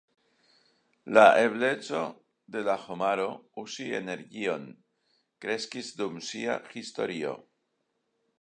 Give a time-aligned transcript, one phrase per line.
[1.17, 1.99] La ebleco
[2.55, 3.29] de la homaro,
[3.65, 4.67] uzi energion,
[5.45, 7.37] kreskis dum sia historio.